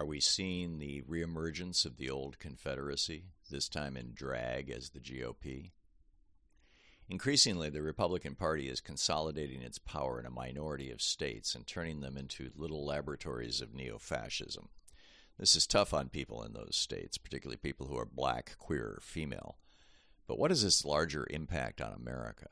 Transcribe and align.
Are 0.00 0.06
we 0.06 0.18
seeing 0.18 0.78
the 0.78 1.02
reemergence 1.02 1.84
of 1.84 1.98
the 1.98 2.08
old 2.08 2.38
Confederacy, 2.38 3.24
this 3.50 3.68
time 3.68 3.98
in 3.98 4.14
drag 4.14 4.70
as 4.70 4.88
the 4.88 4.98
GOP? 4.98 5.72
Increasingly, 7.06 7.68
the 7.68 7.82
Republican 7.82 8.34
Party 8.34 8.70
is 8.70 8.80
consolidating 8.80 9.60
its 9.60 9.76
power 9.76 10.18
in 10.18 10.24
a 10.24 10.30
minority 10.30 10.90
of 10.90 11.02
states 11.02 11.54
and 11.54 11.66
turning 11.66 12.00
them 12.00 12.16
into 12.16 12.50
little 12.56 12.82
laboratories 12.82 13.60
of 13.60 13.74
neo 13.74 13.98
fascism. 13.98 14.70
This 15.38 15.54
is 15.54 15.66
tough 15.66 15.92
on 15.92 16.08
people 16.08 16.42
in 16.44 16.54
those 16.54 16.76
states, 16.76 17.18
particularly 17.18 17.58
people 17.58 17.86
who 17.86 17.98
are 17.98 18.06
black, 18.06 18.56
queer, 18.58 18.94
or 18.96 19.00
female. 19.02 19.58
But 20.26 20.38
what 20.38 20.50
is 20.50 20.64
its 20.64 20.82
larger 20.82 21.26
impact 21.28 21.82
on 21.82 21.92
America? 21.92 22.48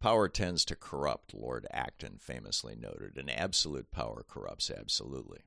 Power 0.00 0.26
tends 0.26 0.64
to 0.64 0.74
corrupt, 0.74 1.34
Lord 1.34 1.66
Acton 1.70 2.16
famously 2.18 2.74
noted, 2.74 3.18
and 3.18 3.30
absolute 3.30 3.90
power 3.90 4.24
corrupts 4.26 4.70
absolutely. 4.70 5.40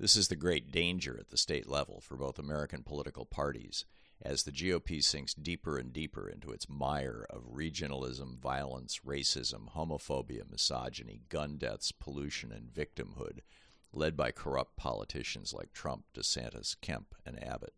This 0.00 0.14
is 0.14 0.28
the 0.28 0.36
great 0.36 0.70
danger 0.70 1.16
at 1.18 1.30
the 1.30 1.36
state 1.36 1.68
level 1.68 2.00
for 2.00 2.16
both 2.16 2.38
American 2.38 2.84
political 2.84 3.24
parties 3.24 3.84
as 4.22 4.44
the 4.44 4.52
GOP 4.52 5.02
sinks 5.02 5.34
deeper 5.34 5.76
and 5.76 5.92
deeper 5.92 6.28
into 6.28 6.52
its 6.52 6.68
mire 6.68 7.26
of 7.30 7.52
regionalism, 7.52 8.38
violence, 8.38 9.00
racism, 9.04 9.72
homophobia, 9.74 10.48
misogyny, 10.48 11.22
gun 11.28 11.56
deaths, 11.56 11.90
pollution, 11.90 12.52
and 12.52 12.72
victimhood, 12.72 13.40
led 13.92 14.16
by 14.16 14.30
corrupt 14.30 14.76
politicians 14.76 15.52
like 15.52 15.72
Trump, 15.72 16.04
DeSantis, 16.14 16.76
Kemp, 16.80 17.16
and 17.26 17.42
Abbott. 17.42 17.74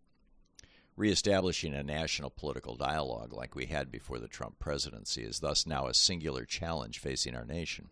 Reestablishing 0.96 1.72
a 1.72 1.82
national 1.82 2.28
political 2.28 2.76
dialogue 2.76 3.32
like 3.32 3.54
we 3.54 3.66
had 3.66 3.90
before 3.90 4.18
the 4.18 4.28
Trump 4.28 4.58
presidency 4.58 5.22
is 5.22 5.40
thus 5.40 5.66
now 5.66 5.86
a 5.86 5.94
singular 5.94 6.44
challenge 6.44 6.98
facing 6.98 7.34
our 7.34 7.46
nation, 7.46 7.88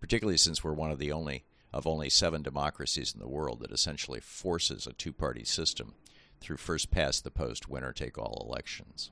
particularly 0.00 0.38
since 0.38 0.64
we're 0.64 0.72
one 0.72 0.90
of 0.90 0.98
the 0.98 1.12
only 1.12 1.44
of 1.72 1.86
only 1.86 2.10
seven 2.10 2.42
democracies 2.42 3.12
in 3.12 3.20
the 3.20 3.28
world 3.28 3.60
that 3.60 3.72
essentially 3.72 4.20
forces 4.20 4.86
a 4.86 4.92
two 4.92 5.12
party 5.12 5.44
system 5.44 5.94
through 6.40 6.56
first 6.56 6.90
past 6.90 7.24
the 7.24 7.30
post 7.30 7.68
winner 7.68 7.92
take 7.92 8.18
all 8.18 8.44
elections. 8.46 9.10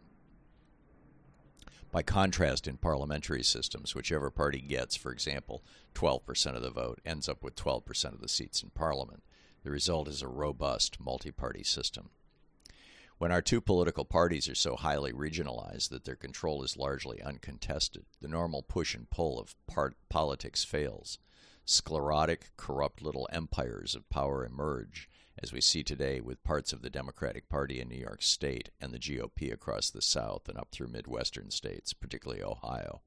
By 1.90 2.02
contrast, 2.02 2.66
in 2.66 2.76
parliamentary 2.76 3.42
systems, 3.42 3.94
whichever 3.94 4.30
party 4.30 4.60
gets, 4.60 4.94
for 4.94 5.10
example, 5.10 5.64
12% 5.94 6.54
of 6.54 6.62
the 6.62 6.70
vote 6.70 7.00
ends 7.04 7.28
up 7.28 7.42
with 7.42 7.56
12% 7.56 8.12
of 8.12 8.20
the 8.20 8.28
seats 8.28 8.62
in 8.62 8.70
parliament. 8.70 9.22
The 9.64 9.70
result 9.70 10.06
is 10.08 10.20
a 10.20 10.28
robust 10.28 11.00
multi 11.00 11.30
party 11.30 11.64
system. 11.64 12.10
When 13.16 13.32
our 13.32 13.42
two 13.42 13.60
political 13.60 14.04
parties 14.04 14.48
are 14.48 14.54
so 14.54 14.76
highly 14.76 15.12
regionalized 15.12 15.88
that 15.88 16.04
their 16.04 16.14
control 16.14 16.62
is 16.62 16.76
largely 16.76 17.20
uncontested, 17.22 18.04
the 18.20 18.28
normal 18.28 18.62
push 18.62 18.94
and 18.94 19.10
pull 19.10 19.40
of 19.40 19.56
part- 19.66 19.96
politics 20.08 20.64
fails. 20.64 21.18
Sclerotic, 21.70 22.52
corrupt 22.56 23.02
little 23.02 23.28
empires 23.30 23.94
of 23.94 24.08
power 24.08 24.42
emerge, 24.42 25.06
as 25.36 25.52
we 25.52 25.60
see 25.60 25.82
today 25.82 26.18
with 26.18 26.42
parts 26.42 26.72
of 26.72 26.80
the 26.80 26.88
Democratic 26.88 27.46
Party 27.50 27.78
in 27.78 27.90
New 27.90 27.98
York 27.98 28.22
State 28.22 28.70
and 28.80 28.90
the 28.90 28.98
GOP 28.98 29.52
across 29.52 29.90
the 29.90 30.00
South 30.00 30.48
and 30.48 30.56
up 30.56 30.68
through 30.72 30.88
Midwestern 30.88 31.50
states, 31.50 31.92
particularly 31.92 32.42
Ohio. 32.42 33.02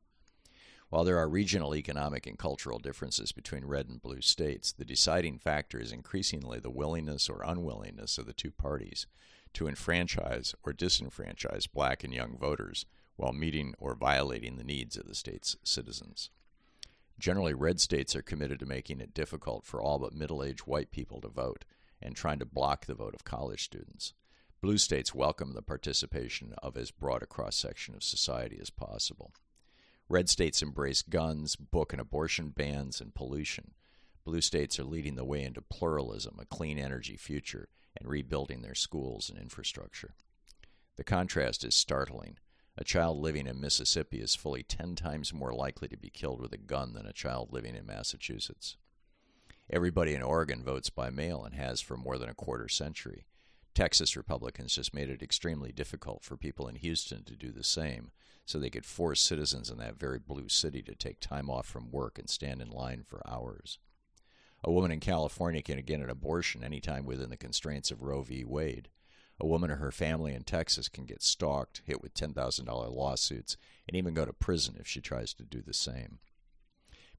While 0.89 1.03
there 1.03 1.17
are 1.17 1.27
regional 1.27 1.75
economic 1.75 2.27
and 2.27 2.37
cultural 2.37 2.77
differences 2.77 3.31
between 3.31 3.65
red 3.65 3.89
and 3.89 3.99
blue 3.99 4.21
states, 4.21 4.71
the 4.71 4.85
deciding 4.85 5.39
factor 5.39 5.79
is 5.79 5.91
increasingly 5.91 6.59
the 6.59 6.69
willingness 6.69 7.29
or 7.29 7.41
unwillingness 7.43 8.19
of 8.19 8.27
the 8.27 8.31
two 8.31 8.51
parties 8.51 9.07
to 9.53 9.67
enfranchise 9.67 10.53
or 10.61 10.71
disenfranchise 10.71 11.67
black 11.73 12.03
and 12.03 12.13
young 12.13 12.37
voters 12.37 12.85
while 13.15 13.33
meeting 13.33 13.73
or 13.79 13.95
violating 13.95 14.57
the 14.57 14.63
needs 14.63 14.97
of 14.97 15.07
the 15.07 15.15
state's 15.15 15.57
citizens. 15.63 16.29
Generally, 17.19 17.53
red 17.53 17.79
states 17.79 18.15
are 18.15 18.21
committed 18.21 18.59
to 18.59 18.65
making 18.65 18.99
it 18.99 19.13
difficult 19.13 19.65
for 19.65 19.81
all 19.81 19.99
but 19.99 20.13
middle 20.13 20.43
aged 20.43 20.61
white 20.61 20.91
people 20.91 21.21
to 21.21 21.27
vote 21.27 21.65
and 22.01 22.15
trying 22.15 22.39
to 22.39 22.45
block 22.45 22.85
the 22.85 22.95
vote 22.95 23.13
of 23.13 23.23
college 23.23 23.63
students. 23.63 24.13
Blue 24.61 24.77
states 24.77 25.13
welcome 25.13 25.53
the 25.53 25.61
participation 25.61 26.53
of 26.61 26.77
as 26.77 26.91
broad 26.91 27.23
a 27.23 27.27
cross 27.27 27.55
section 27.55 27.95
of 27.95 28.03
society 28.03 28.59
as 28.61 28.69
possible. 28.69 29.33
Red 30.07 30.29
states 30.29 30.61
embrace 30.61 31.01
guns, 31.01 31.55
book 31.55 31.93
and 31.93 32.01
abortion 32.01 32.49
bans, 32.49 33.01
and 33.01 33.15
pollution. 33.15 33.71
Blue 34.23 34.41
states 34.41 34.79
are 34.79 34.83
leading 34.83 35.15
the 35.15 35.25
way 35.25 35.43
into 35.43 35.61
pluralism, 35.61 36.37
a 36.39 36.45
clean 36.45 36.77
energy 36.77 37.17
future, 37.17 37.69
and 37.97 38.07
rebuilding 38.07 38.61
their 38.61 38.75
schools 38.75 39.29
and 39.29 39.39
infrastructure. 39.39 40.13
The 40.97 41.03
contrast 41.03 41.63
is 41.63 41.73
startling. 41.73 42.37
A 42.77 42.83
child 42.83 43.17
living 43.17 43.47
in 43.47 43.59
Mississippi 43.59 44.21
is 44.21 44.33
fully 44.33 44.63
10 44.63 44.95
times 44.95 45.33
more 45.33 45.53
likely 45.53 45.87
to 45.89 45.97
be 45.97 46.09
killed 46.09 46.39
with 46.39 46.53
a 46.53 46.57
gun 46.57 46.93
than 46.93 47.05
a 47.05 47.13
child 47.13 47.51
living 47.51 47.75
in 47.75 47.85
Massachusetts. 47.85 48.77
Everybody 49.69 50.13
in 50.13 50.21
Oregon 50.21 50.63
votes 50.63 50.89
by 50.89 51.09
mail 51.09 51.43
and 51.43 51.55
has 51.55 51.81
for 51.81 51.97
more 51.97 52.17
than 52.17 52.29
a 52.29 52.33
quarter 52.33 52.69
century. 52.69 53.25
Texas 53.73 54.17
Republicans 54.17 54.75
just 54.75 54.93
made 54.93 55.09
it 55.09 55.21
extremely 55.21 55.71
difficult 55.71 56.23
for 56.23 56.35
people 56.37 56.67
in 56.67 56.75
Houston 56.75 57.23
to 57.25 57.35
do 57.35 57.51
the 57.51 57.63
same, 57.63 58.11
so 58.45 58.57
they 58.57 58.69
could 58.69 58.85
force 58.85 59.21
citizens 59.21 59.69
in 59.69 59.77
that 59.77 59.99
very 59.99 60.19
blue 60.19 60.49
city 60.49 60.81
to 60.81 60.95
take 60.95 61.19
time 61.19 61.49
off 61.49 61.65
from 61.65 61.91
work 61.91 62.19
and 62.19 62.29
stand 62.29 62.61
in 62.61 62.69
line 62.69 63.03
for 63.05 63.21
hours. 63.25 63.79
A 64.63 64.71
woman 64.71 64.91
in 64.91 64.99
California 64.99 65.61
can 65.61 65.81
get 65.81 66.01
an 66.01 66.09
abortion 66.09 66.63
anytime 66.63 67.05
within 67.05 67.29
the 67.29 67.37
constraints 67.37 67.91
of 67.91 68.01
Roe 68.01 68.21
v. 68.21 68.43
Wade. 68.43 68.89
A 69.43 69.47
woman 69.47 69.71
or 69.71 69.77
her 69.77 69.91
family 69.91 70.35
in 70.35 70.43
Texas 70.43 70.87
can 70.87 71.05
get 71.05 71.23
stalked, 71.23 71.81
hit 71.83 71.99
with 71.99 72.13
$10,000 72.13 72.67
lawsuits, 72.93 73.57
and 73.87 73.97
even 73.97 74.13
go 74.13 74.23
to 74.23 74.31
prison 74.31 74.77
if 74.79 74.87
she 74.87 75.01
tries 75.01 75.33
to 75.33 75.43
do 75.43 75.63
the 75.63 75.73
same. 75.73 76.19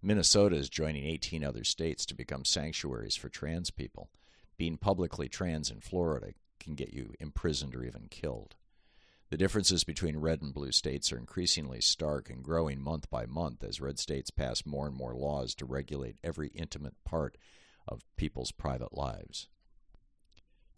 Minnesota 0.01 0.55
is 0.55 0.69
joining 0.69 1.05
18 1.05 1.43
other 1.43 1.65
states 1.65 2.07
to 2.07 2.15
become 2.15 2.45
sanctuaries 2.45 3.17
for 3.17 3.29
trans 3.29 3.73
people. 3.73 4.09
Being 4.57 4.77
publicly 4.77 5.29
trans 5.29 5.69
in 5.69 5.81
Florida 5.81 6.35
can 6.61 6.77
get 6.77 6.93
you 6.93 7.13
imprisoned 7.19 7.75
or 7.75 7.83
even 7.83 8.07
killed. 8.09 8.55
The 9.31 9.37
differences 9.37 9.83
between 9.83 10.19
red 10.19 10.43
and 10.43 10.55
blue 10.55 10.71
states 10.71 11.13
are 11.13 11.19
increasingly 11.19 11.81
stark 11.81 12.31
and 12.31 12.45
growing 12.45 12.81
month 12.81 13.11
by 13.11 13.27
month 13.27 13.65
as 13.65 13.81
red 13.81 13.99
states 13.99 14.31
pass 14.31 14.65
more 14.65 14.87
and 14.87 14.95
more 14.95 15.17
laws 15.17 15.57
to 15.57 15.65
regulate 15.65 16.19
every 16.23 16.51
intimate 16.55 16.95
part 17.03 17.37
of 17.89 18.05
people's 18.15 18.53
private 18.53 18.97
lives. 18.97 19.49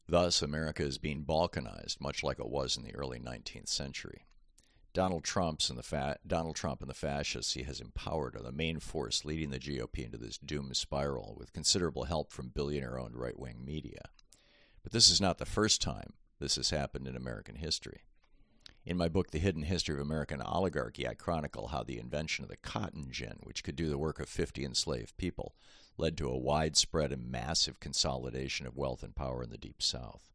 Thus, 0.06 0.42
America 0.42 0.82
is 0.82 0.98
being 0.98 1.25
balkanized, 1.25 2.00
much 2.00 2.22
like 2.22 2.38
it 2.38 2.48
was 2.48 2.76
in 2.76 2.84
the 2.84 2.94
early 2.94 3.19
19th 3.19 3.69
century. 3.69 4.26
Donald 4.92 5.25
Trump's 5.25 5.70
and 5.70 5.78
the 5.78 5.82
fa- 5.82 6.19
Donald 6.26 6.54
Trump 6.54 6.81
and 6.81 6.88
the 6.88 6.94
fascists 6.94 7.54
he 7.54 7.65
has 7.65 7.81
empowered 7.81 8.37
are 8.37 8.43
the 8.43 8.53
main 8.53 8.78
force 8.78 9.25
leading 9.25 9.50
the 9.50 9.59
GOP 9.59 10.04
into 10.04 10.19
this 10.19 10.38
doom 10.38 10.72
spiral, 10.72 11.34
with 11.37 11.53
considerable 11.53 12.04
help 12.04 12.31
from 12.31 12.53
billionaire-owned 12.54 13.16
right-wing 13.16 13.64
media. 13.64 14.03
But 14.82 14.93
this 14.93 15.09
is 15.09 15.20
not 15.20 15.38
the 15.38 15.47
first 15.47 15.82
time 15.82 16.12
this 16.38 16.56
has 16.56 16.70
happened 16.70 17.09
in 17.09 17.16
American 17.16 17.56
history. 17.56 18.03
In 18.86 18.98
my 18.98 19.08
book, 19.08 19.30
The 19.30 19.38
Hidden 19.38 19.62
History 19.62 19.94
of 19.94 20.00
American 20.00 20.42
Oligarchy, 20.42 21.08
I 21.08 21.14
chronicle 21.14 21.68
how 21.68 21.82
the 21.82 21.98
invention 21.98 22.44
of 22.44 22.50
the 22.50 22.58
cotton 22.58 23.08
gin, 23.10 23.38
which 23.42 23.64
could 23.64 23.76
do 23.76 23.88
the 23.88 23.96
work 23.96 24.20
of 24.20 24.28
50 24.28 24.62
enslaved 24.62 25.16
people, 25.16 25.54
led 25.96 26.18
to 26.18 26.28
a 26.28 26.36
widespread 26.36 27.10
and 27.10 27.30
massive 27.30 27.80
consolidation 27.80 28.66
of 28.66 28.76
wealth 28.76 29.02
and 29.02 29.16
power 29.16 29.42
in 29.42 29.48
the 29.48 29.56
Deep 29.56 29.82
South. 29.82 30.30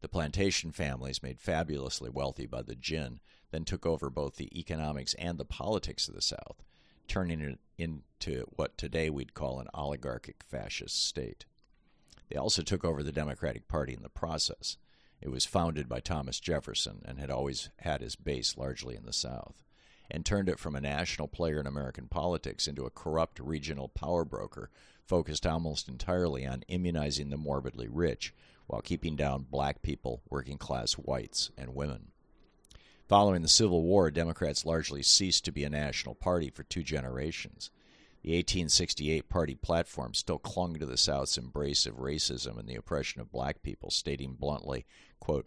The 0.00 0.08
plantation 0.08 0.72
families, 0.72 1.22
made 1.22 1.40
fabulously 1.40 2.08
wealthy 2.08 2.46
by 2.46 2.62
the 2.62 2.74
gin, 2.74 3.20
then 3.50 3.66
took 3.66 3.84
over 3.84 4.08
both 4.08 4.36
the 4.36 4.58
economics 4.58 5.12
and 5.14 5.36
the 5.36 5.44
politics 5.44 6.08
of 6.08 6.14
the 6.14 6.22
South, 6.22 6.62
turning 7.06 7.42
it 7.42 7.58
into 7.76 8.46
what 8.56 8.78
today 8.78 9.10
we'd 9.10 9.34
call 9.34 9.60
an 9.60 9.68
oligarchic 9.74 10.42
fascist 10.48 11.04
state. 11.04 11.44
They 12.30 12.36
also 12.36 12.62
took 12.62 12.82
over 12.82 13.02
the 13.02 13.12
Democratic 13.12 13.68
Party 13.68 13.92
in 13.92 14.02
the 14.02 14.08
process. 14.08 14.78
It 15.20 15.28
was 15.28 15.44
founded 15.44 15.88
by 15.88 16.00
Thomas 16.00 16.40
Jefferson 16.40 17.02
and 17.04 17.18
had 17.18 17.30
always 17.30 17.68
had 17.80 18.02
its 18.02 18.16
base 18.16 18.56
largely 18.56 18.96
in 18.96 19.04
the 19.04 19.12
South, 19.12 19.62
and 20.10 20.24
turned 20.24 20.48
it 20.48 20.58
from 20.58 20.74
a 20.74 20.80
national 20.80 21.28
player 21.28 21.60
in 21.60 21.66
American 21.66 22.08
politics 22.08 22.66
into 22.66 22.86
a 22.86 22.90
corrupt 22.90 23.38
regional 23.38 23.88
power 23.88 24.24
broker 24.24 24.70
focused 25.06 25.46
almost 25.46 25.88
entirely 25.88 26.46
on 26.46 26.62
immunizing 26.68 27.30
the 27.30 27.36
morbidly 27.36 27.88
rich 27.88 28.32
while 28.66 28.80
keeping 28.80 29.16
down 29.16 29.46
black 29.50 29.82
people, 29.82 30.22
working 30.30 30.56
class 30.56 30.92
whites, 30.94 31.50
and 31.58 31.74
women. 31.74 32.12
Following 33.08 33.42
the 33.42 33.48
Civil 33.48 33.82
War, 33.82 34.10
Democrats 34.12 34.64
largely 34.64 35.02
ceased 35.02 35.44
to 35.44 35.52
be 35.52 35.64
a 35.64 35.70
national 35.70 36.14
party 36.14 36.48
for 36.48 36.62
two 36.62 36.84
generations. 36.84 37.70
The 38.22 38.36
1868 38.36 39.28
party 39.30 39.54
platform 39.54 40.12
still 40.12 40.38
clung 40.38 40.74
to 40.78 40.86
the 40.86 40.98
South's 40.98 41.38
embrace 41.38 41.86
of 41.86 41.96
racism 41.96 42.58
and 42.58 42.68
the 42.68 42.74
oppression 42.74 43.20
of 43.20 43.32
black 43.32 43.62
people, 43.62 43.90
stating 43.90 44.34
bluntly, 44.34 44.84
quote, 45.20 45.46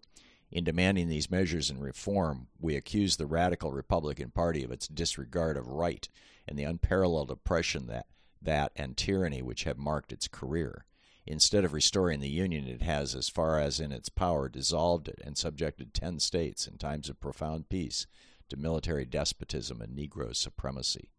in 0.53 0.63
demanding 0.63 1.07
these 1.07 1.31
measures 1.31 1.71
and 1.71 1.81
reform, 1.81 2.47
we 2.59 2.75
accuse 2.75 3.17
the 3.17 3.25
radical 3.25 3.71
Republican 3.71 4.29
Party 4.29 4.63
of 4.63 4.71
its 4.71 4.87
disregard 4.87 5.57
of 5.57 5.67
right 5.67 6.07
and 6.47 6.57
the 6.57 6.63
unparalleled 6.63 7.31
oppression 7.31 7.87
that, 7.87 8.05
that 8.41 8.71
and 8.75 8.95
tyranny 8.95 9.41
which 9.41 9.63
have 9.63 9.79
marked 9.79 10.13
its 10.13 10.27
career. 10.27 10.85
Instead 11.25 11.65
of 11.65 11.73
restoring 11.73 12.19
the 12.19 12.29
Union, 12.29 12.67
it 12.67 12.81
has, 12.81 13.15
as 13.15 13.29
far 13.29 13.59
as 13.59 13.79
in 13.79 13.91
its 13.91 14.09
power, 14.09 14.49
dissolved 14.49 15.07
it 15.07 15.19
and 15.23 15.37
subjected 15.37 15.93
ten 15.93 16.19
states 16.19 16.67
in 16.67 16.77
times 16.77 17.09
of 17.09 17.19
profound 17.19 17.69
peace 17.69 18.05
to 18.49 18.57
military 18.57 19.05
despotism 19.05 19.81
and 19.81 19.97
Negro 19.97 20.35
supremacy. 20.35 21.09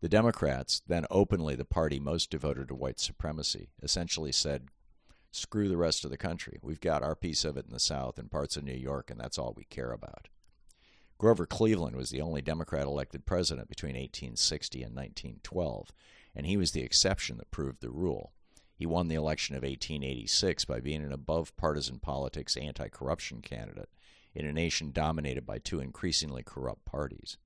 The 0.00 0.08
Democrats, 0.08 0.80
then 0.86 1.06
openly 1.10 1.56
the 1.56 1.64
party 1.64 1.98
most 1.98 2.30
devoted 2.30 2.68
to 2.68 2.74
white 2.74 3.00
supremacy, 3.00 3.70
essentially 3.82 4.30
said, 4.30 4.68
Screw 5.32 5.68
the 5.68 5.76
rest 5.76 6.04
of 6.04 6.10
the 6.10 6.16
country. 6.16 6.58
We've 6.62 6.80
got 6.80 7.02
our 7.02 7.16
piece 7.16 7.44
of 7.44 7.56
it 7.56 7.66
in 7.66 7.72
the 7.72 7.80
South 7.80 8.18
and 8.18 8.30
parts 8.30 8.56
of 8.56 8.64
New 8.64 8.72
York, 8.72 9.10
and 9.10 9.18
that's 9.18 9.38
all 9.38 9.54
we 9.56 9.64
care 9.64 9.90
about. 9.90 10.28
Grover 11.18 11.46
Cleveland 11.46 11.96
was 11.96 12.10
the 12.10 12.20
only 12.20 12.40
Democrat 12.40 12.86
elected 12.86 13.26
president 13.26 13.68
between 13.68 13.94
1860 13.94 14.82
and 14.84 14.94
1912, 14.94 15.90
and 16.34 16.46
he 16.46 16.56
was 16.56 16.70
the 16.70 16.82
exception 16.82 17.36
that 17.38 17.50
proved 17.50 17.80
the 17.80 17.90
rule. 17.90 18.32
He 18.76 18.86
won 18.86 19.08
the 19.08 19.16
election 19.16 19.56
of 19.56 19.64
1886 19.64 20.64
by 20.64 20.78
being 20.78 21.02
an 21.02 21.12
above 21.12 21.56
partisan 21.56 21.98
politics 21.98 22.56
anti 22.56 22.88
corruption 22.88 23.42
candidate 23.42 23.88
in 24.32 24.46
a 24.46 24.52
nation 24.52 24.92
dominated 24.92 25.44
by 25.44 25.58
two 25.58 25.80
increasingly 25.80 26.44
corrupt 26.44 26.84
parties. 26.84 27.36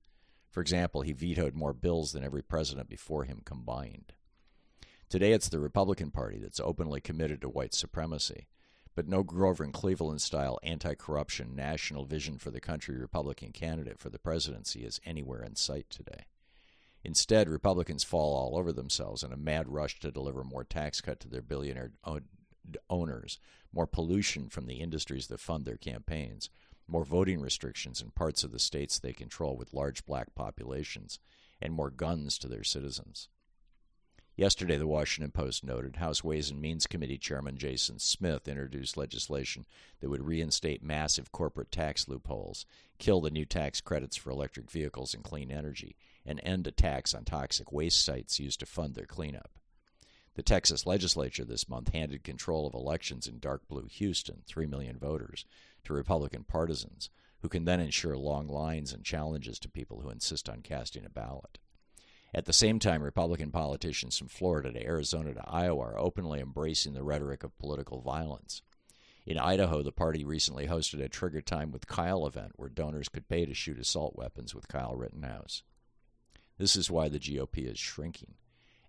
For 0.53 0.61
example, 0.61 1.01
he 1.01 1.13
vetoed 1.13 1.55
more 1.55 1.73
bills 1.73 2.11
than 2.11 2.23
every 2.23 2.43
president 2.43 2.87
before 2.87 3.23
him 3.23 3.41
combined. 3.43 4.13
Today, 5.09 5.31
it's 5.31 5.49
the 5.49 5.59
Republican 5.59 6.11
Party 6.11 6.37
that's 6.37 6.59
openly 6.59 7.01
committed 7.01 7.41
to 7.41 7.49
white 7.49 7.73
supremacy, 7.73 8.45
but 8.95 9.07
no 9.07 9.23
Grover 9.23 9.63
and 9.63 9.73
Cleveland 9.73 10.21
style 10.21 10.59
anti 10.61 10.93
corruption 10.93 11.55
national 11.55 12.05
vision 12.05 12.37
for 12.37 12.51
the 12.51 12.61
country 12.61 12.95
Republican 12.95 13.51
candidate 13.51 13.97
for 13.97 14.11
the 14.11 14.19
presidency 14.19 14.85
is 14.85 15.01
anywhere 15.03 15.41
in 15.41 15.55
sight 15.55 15.89
today. 15.89 16.25
Instead, 17.03 17.49
Republicans 17.49 18.03
fall 18.03 18.35
all 18.35 18.57
over 18.57 18.71
themselves 18.71 19.23
in 19.23 19.33
a 19.33 19.37
mad 19.37 19.67
rush 19.67 19.99
to 19.99 20.11
deliver 20.11 20.43
more 20.43 20.63
tax 20.63 21.01
cut 21.01 21.19
to 21.19 21.27
their 21.27 21.41
billionaire 21.41 21.93
owners, 22.91 23.39
more 23.73 23.87
pollution 23.87 24.49
from 24.49 24.67
the 24.67 24.81
industries 24.81 25.27
that 25.27 25.39
fund 25.39 25.65
their 25.65 25.77
campaigns, 25.77 26.51
more 26.93 27.03
voting 27.03 27.41
restrictions 27.41 28.03
in 28.03 28.11
parts 28.11 28.43
of 28.43 28.51
the 28.51 28.59
states 28.59 28.99
they 28.99 29.11
control 29.11 29.57
with 29.57 29.73
large 29.73 30.05
black 30.05 30.35
populations, 30.35 31.17
and 31.59 31.73
more 31.73 31.89
guns 31.89 32.37
to 32.37 32.47
their 32.47 32.63
citizens. 32.63 33.29
Yesterday, 34.35 34.77
the 34.77 34.87
Washington 34.87 35.31
Post 35.31 35.63
noted 35.63 35.95
House 35.95 36.23
Ways 36.23 36.51
and 36.51 36.61
Means 36.61 36.85
Committee 36.85 37.17
Chairman 37.17 37.57
Jason 37.57 37.97
Smith 37.97 38.47
introduced 38.47 38.95
legislation 38.95 39.65
that 40.01 40.09
would 40.09 40.25
reinstate 40.25 40.83
massive 40.83 41.31
corporate 41.31 41.71
tax 41.71 42.07
loopholes, 42.07 42.65
kill 42.99 43.21
the 43.21 43.31
new 43.31 43.45
tax 43.45 43.81
credits 43.81 44.15
for 44.15 44.29
electric 44.29 44.69
vehicles 44.69 45.15
and 45.15 45.23
clean 45.23 45.51
energy, 45.51 45.95
and 46.25 46.39
end 46.43 46.67
a 46.67 46.71
tax 46.71 47.15
on 47.15 47.25
toxic 47.25 47.71
waste 47.71 48.05
sites 48.05 48.39
used 48.39 48.59
to 48.59 48.67
fund 48.67 48.93
their 48.93 49.07
cleanup. 49.07 49.57
The 50.35 50.43
Texas 50.43 50.87
legislature 50.87 51.45
this 51.45 51.69
month 51.69 51.93
handed 51.93 52.23
control 52.23 52.65
of 52.65 52.73
elections 52.73 53.27
in 53.27 53.37
dark 53.37 53.67
blue 53.67 53.85
Houston, 53.85 54.41
3 54.47 54.65
million 54.65 54.97
voters, 54.97 55.45
to 55.83 55.93
Republican 55.93 56.43
partisans, 56.43 57.11
who 57.41 57.49
can 57.49 57.65
then 57.65 57.79
ensure 57.79 58.17
long 58.17 58.47
lines 58.47 58.93
and 58.93 59.03
challenges 59.03 59.59
to 59.59 59.69
people 59.69 60.01
who 60.01 60.09
insist 60.09 60.49
on 60.49 60.61
casting 60.61 61.05
a 61.05 61.09
ballot. 61.09 61.59
At 62.33 62.45
the 62.45 62.53
same 62.53 62.79
time, 62.79 63.03
Republican 63.03 63.51
politicians 63.51 64.17
from 64.17 64.27
Florida 64.27 64.71
to 64.71 64.83
Arizona 64.83 65.35
to 65.35 65.47
Iowa 65.47 65.89
are 65.89 65.99
openly 65.99 66.39
embracing 66.39 66.93
the 66.93 67.03
rhetoric 67.03 67.43
of 67.43 67.57
political 67.59 68.01
violence. 68.01 68.63
In 69.27 69.37
Idaho, 69.37 69.83
the 69.83 69.91
party 69.91 70.25
recently 70.25 70.65
hosted 70.65 70.99
a 70.99 71.09
Trigger 71.09 71.41
Time 71.41 71.71
with 71.71 71.85
Kyle 71.85 72.25
event 72.25 72.53
where 72.55 72.69
donors 72.69 73.07
could 73.07 73.29
pay 73.29 73.45
to 73.45 73.53
shoot 73.53 73.77
assault 73.77 74.15
weapons 74.15 74.55
with 74.55 74.67
Kyle 74.67 74.95
Rittenhouse. 74.95 75.61
This 76.57 76.75
is 76.75 76.89
why 76.89 77.07
the 77.07 77.19
GOP 77.19 77.71
is 77.71 77.77
shrinking, 77.77 78.33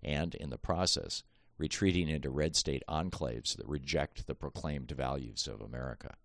and, 0.03 0.33
in 0.33 0.49
the 0.49 0.57
process, 0.57 1.23
retreating 1.57 2.09
into 2.09 2.29
red 2.29 2.55
state 2.55 2.83
enclaves 2.89 3.55
that 3.55 3.67
reject 3.67 4.27
the 4.27 4.35
proclaimed 4.35 4.91
values 4.91 5.47
of 5.47 5.61
America. 5.61 6.15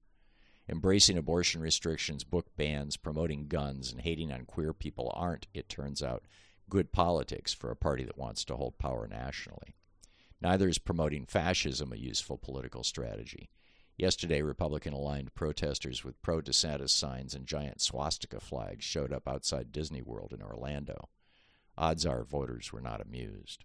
Embracing 0.68 1.18
abortion 1.18 1.60
restrictions, 1.60 2.22
book 2.22 2.46
bans, 2.56 2.96
promoting 2.96 3.48
guns, 3.48 3.90
and 3.90 4.02
hating 4.02 4.32
on 4.32 4.44
queer 4.44 4.72
people 4.72 5.12
aren't, 5.14 5.46
it 5.52 5.68
turns 5.68 6.02
out, 6.02 6.24
good 6.68 6.92
politics 6.92 7.52
for 7.52 7.70
a 7.70 7.76
party 7.76 8.04
that 8.04 8.18
wants 8.18 8.44
to 8.44 8.56
hold 8.56 8.78
power 8.78 9.08
nationally. 9.08 9.74
Neither 10.40 10.68
is 10.68 10.78
promoting 10.78 11.26
fascism 11.26 11.92
a 11.92 11.96
useful 11.96 12.38
political 12.38 12.84
strategy. 12.84 13.50
Yesterday, 13.98 14.40
Republican 14.40 14.94
aligned 14.94 15.34
protesters 15.34 16.04
with 16.04 16.22
pro 16.22 16.40
DeSantis 16.40 16.90
signs 16.90 17.34
and 17.34 17.46
giant 17.46 17.82
swastika 17.82 18.40
flags 18.40 18.84
showed 18.84 19.12
up 19.12 19.28
outside 19.28 19.72
Disney 19.72 20.00
World 20.00 20.32
in 20.32 20.40
Orlando. 20.40 21.08
Odds 21.76 22.06
are 22.06 22.24
voters 22.24 22.72
were 22.72 22.80
not 22.80 23.02
amused. 23.02 23.64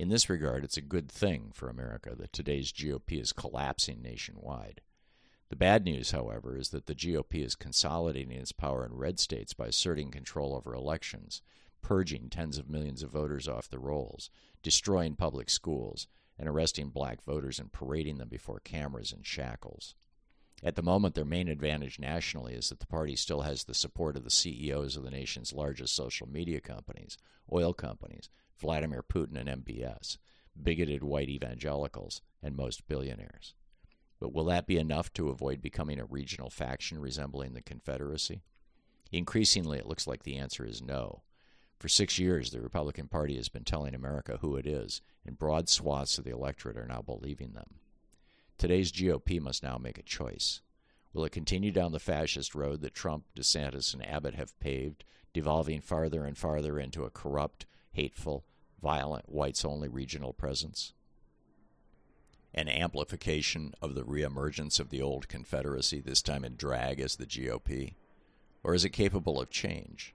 In 0.00 0.08
this 0.08 0.30
regard, 0.30 0.64
it's 0.64 0.78
a 0.78 0.80
good 0.80 1.12
thing 1.12 1.50
for 1.52 1.68
America 1.68 2.14
that 2.14 2.32
today's 2.32 2.72
GOP 2.72 3.20
is 3.20 3.34
collapsing 3.34 4.00
nationwide. 4.00 4.80
The 5.50 5.56
bad 5.56 5.84
news, 5.84 6.12
however, 6.12 6.56
is 6.56 6.70
that 6.70 6.86
the 6.86 6.94
GOP 6.94 7.44
is 7.44 7.54
consolidating 7.54 8.32
its 8.32 8.50
power 8.50 8.86
in 8.86 8.94
red 8.94 9.20
states 9.20 9.52
by 9.52 9.66
asserting 9.66 10.10
control 10.10 10.54
over 10.54 10.74
elections, 10.74 11.42
purging 11.82 12.30
tens 12.30 12.56
of 12.56 12.70
millions 12.70 13.02
of 13.02 13.10
voters 13.10 13.46
off 13.46 13.68
the 13.68 13.78
rolls, 13.78 14.30
destroying 14.62 15.16
public 15.16 15.50
schools, 15.50 16.06
and 16.38 16.48
arresting 16.48 16.88
black 16.88 17.22
voters 17.22 17.58
and 17.58 17.70
parading 17.70 18.16
them 18.16 18.30
before 18.30 18.60
cameras 18.60 19.12
in 19.12 19.22
shackles. 19.22 19.94
At 20.62 20.76
the 20.76 20.82
moment, 20.82 21.14
their 21.14 21.26
main 21.26 21.48
advantage 21.48 21.98
nationally 21.98 22.54
is 22.54 22.70
that 22.70 22.80
the 22.80 22.86
party 22.86 23.16
still 23.16 23.42
has 23.42 23.64
the 23.64 23.74
support 23.74 24.16
of 24.16 24.24
the 24.24 24.30
CEOs 24.30 24.96
of 24.96 25.02
the 25.02 25.10
nation's 25.10 25.52
largest 25.52 25.94
social 25.94 26.26
media 26.26 26.62
companies, 26.62 27.18
oil 27.52 27.74
companies, 27.74 28.30
Vladimir 28.60 29.02
Putin 29.02 29.36
and 29.36 29.64
MBS, 29.64 30.18
bigoted 30.60 31.02
white 31.02 31.28
evangelicals, 31.28 32.20
and 32.42 32.56
most 32.56 32.86
billionaires. 32.86 33.54
But 34.20 34.34
will 34.34 34.44
that 34.44 34.66
be 34.66 34.76
enough 34.76 35.12
to 35.14 35.30
avoid 35.30 35.62
becoming 35.62 35.98
a 35.98 36.04
regional 36.04 36.50
faction 36.50 37.00
resembling 37.00 37.54
the 37.54 37.62
Confederacy? 37.62 38.42
Increasingly, 39.10 39.78
it 39.78 39.86
looks 39.86 40.06
like 40.06 40.22
the 40.22 40.36
answer 40.36 40.64
is 40.64 40.82
no. 40.82 41.22
For 41.78 41.88
six 41.88 42.18
years, 42.18 42.50
the 42.50 42.60
Republican 42.60 43.08
Party 43.08 43.36
has 43.36 43.48
been 43.48 43.64
telling 43.64 43.94
America 43.94 44.38
who 44.42 44.56
it 44.56 44.66
is, 44.66 45.00
and 45.24 45.38
broad 45.38 45.70
swaths 45.70 46.18
of 46.18 46.24
the 46.24 46.30
electorate 46.30 46.76
are 46.76 46.86
now 46.86 47.00
believing 47.00 47.54
them. 47.54 47.76
Today's 48.58 48.92
GOP 48.92 49.40
must 49.40 49.62
now 49.62 49.78
make 49.78 49.96
a 49.96 50.02
choice. 50.02 50.60
Will 51.14 51.24
it 51.24 51.32
continue 51.32 51.72
down 51.72 51.92
the 51.92 51.98
fascist 51.98 52.54
road 52.54 52.82
that 52.82 52.94
Trump, 52.94 53.24
DeSantis, 53.34 53.94
and 53.94 54.06
Abbott 54.06 54.34
have 54.34 54.58
paved, 54.60 55.02
devolving 55.32 55.80
farther 55.80 56.26
and 56.26 56.36
farther 56.36 56.78
into 56.78 57.04
a 57.04 57.10
corrupt, 57.10 57.64
hateful, 57.92 58.44
violent, 58.82 59.28
whites 59.28 59.64
only 59.64 59.88
regional 59.88 60.32
presence? 60.32 60.92
an 62.54 62.68
amplification 62.68 63.74
of 63.80 63.94
the 63.94 64.02
reemergence 64.02 64.80
of 64.80 64.90
the 64.90 65.00
old 65.00 65.28
Confederacy, 65.28 66.00
this 66.00 66.22
time 66.22 66.44
in 66.44 66.56
drag 66.56 67.00
as 67.00 67.16
the 67.16 67.26
GOP? 67.26 67.94
Or 68.62 68.74
is 68.74 68.84
it 68.84 68.90
capable 68.90 69.40
of 69.40 69.50
change? 69.50 70.14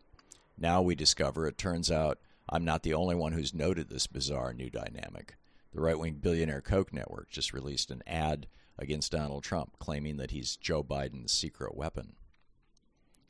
Now 0.58 0.82
we 0.82 0.96
discover 0.96 1.48
it 1.48 1.58
turns 1.58 1.90
out 1.90 2.20
I'm 2.48 2.66
not 2.66 2.84
the 2.84 2.94
only 2.94 3.16
one 3.16 3.34
who's 3.34 3.54
noted 3.54 3.90
this 3.90 4.08
bizarre 4.08 4.54
new 4.54 4.70
dynamic. 4.70 5.36
The 5.74 5.82
right 5.82 5.98
wing 5.98 6.20
billionaire 6.22 6.62
Koch 6.62 6.94
network 6.94 7.30
just 7.30 7.54
released 7.54 7.90
an 7.90 8.04
ad 8.06 8.48
against 8.78 9.12
Donald 9.12 9.44
Trump 9.44 9.78
claiming 9.80 10.18
that 10.18 10.32
he's 10.32 10.58
Joe 10.58 10.84
Biden's 10.84 11.32
secret 11.32 11.76
weapon. 11.76 12.14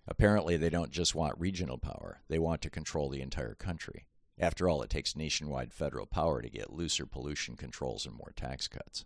Apparently, 0.07 0.57
they 0.57 0.69
don't 0.69 0.91
just 0.91 1.15
want 1.15 1.39
regional 1.39 1.77
power, 1.77 2.21
they 2.27 2.37
want 2.37 2.61
to 2.63 2.69
control 2.69 3.09
the 3.09 3.21
entire 3.21 3.55
country. 3.55 4.05
After 4.37 4.67
all, 4.67 4.81
it 4.81 4.89
takes 4.89 5.15
nationwide 5.15 5.71
federal 5.71 6.05
power 6.05 6.41
to 6.41 6.49
get 6.49 6.73
looser 6.73 7.05
pollution 7.05 7.55
controls 7.55 8.05
and 8.05 8.15
more 8.15 8.33
tax 8.35 8.67
cuts. 8.67 9.05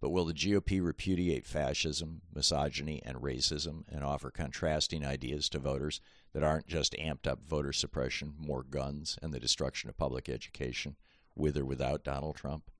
But 0.00 0.10
will 0.10 0.26
the 0.26 0.34
GOP 0.34 0.84
repudiate 0.84 1.46
fascism, 1.46 2.22
misogyny, 2.32 3.02
and 3.04 3.18
racism 3.18 3.84
and 3.88 4.04
offer 4.04 4.30
contrasting 4.30 5.04
ideas 5.04 5.48
to 5.50 5.58
voters 5.58 6.00
that 6.32 6.42
aren't 6.42 6.66
just 6.66 6.92
amped 6.94 7.26
up 7.26 7.42
voter 7.42 7.72
suppression, 7.72 8.34
more 8.38 8.62
guns, 8.62 9.18
and 9.22 9.32
the 9.32 9.40
destruction 9.40 9.88
of 9.88 9.96
public 9.96 10.28
education, 10.28 10.96
with 11.34 11.56
or 11.56 11.64
without 11.64 12.04
Donald 12.04 12.36
Trump? 12.36 12.70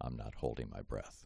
I'm 0.00 0.16
not 0.16 0.36
holding 0.36 0.68
my 0.68 0.82
breath. 0.82 1.24